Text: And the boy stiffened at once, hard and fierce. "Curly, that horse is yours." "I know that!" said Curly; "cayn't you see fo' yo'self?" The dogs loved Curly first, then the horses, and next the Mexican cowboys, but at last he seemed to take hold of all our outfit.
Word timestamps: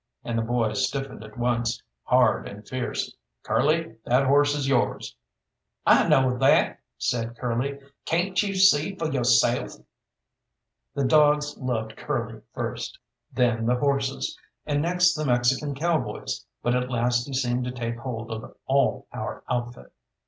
And 0.23 0.35
the 0.35 0.41
boy 0.41 0.73
stiffened 0.73 1.23
at 1.23 1.37
once, 1.37 1.79
hard 2.05 2.47
and 2.47 2.67
fierce. 2.67 3.15
"Curly, 3.43 3.97
that 4.05 4.25
horse 4.25 4.55
is 4.55 4.67
yours." 4.67 5.15
"I 5.85 6.07
know 6.07 6.39
that!" 6.39 6.79
said 6.97 7.37
Curly; 7.37 7.77
"cayn't 8.07 8.41
you 8.41 8.55
see 8.55 8.95
fo' 8.95 9.11
yo'self?" 9.11 9.73
The 10.95 11.05
dogs 11.05 11.55
loved 11.59 11.97
Curly 11.97 12.41
first, 12.51 12.97
then 13.31 13.67
the 13.67 13.75
horses, 13.75 14.35
and 14.65 14.81
next 14.81 15.13
the 15.13 15.23
Mexican 15.23 15.75
cowboys, 15.75 16.43
but 16.63 16.73
at 16.73 16.89
last 16.89 17.27
he 17.27 17.33
seemed 17.35 17.65
to 17.65 17.71
take 17.71 17.97
hold 17.99 18.31
of 18.31 18.55
all 18.65 19.05
our 19.13 19.43
outfit. 19.51 19.93